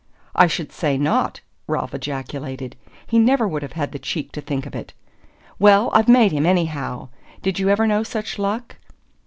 "I 0.33 0.47
should 0.47 0.71
say 0.71 0.97
not!" 0.97 1.41
Ralph 1.67 1.93
ejaculated. 1.93 2.75
"He 3.05 3.19
never 3.19 3.47
would 3.47 3.61
have 3.61 3.73
had 3.73 3.91
the 3.91 3.99
cheek 3.99 4.31
to 4.31 4.41
think 4.41 4.65
of 4.65 4.73
it." 4.73 4.93
"Well, 5.59 5.91
I've 5.93 6.09
made 6.09 6.31
him, 6.31 6.47
anyhow! 6.47 7.09
Did 7.43 7.59
you 7.59 7.69
ever 7.69 7.85
know 7.85 8.01
such 8.01 8.39
luck?" 8.39 8.77